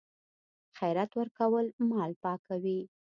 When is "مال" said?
1.89-2.11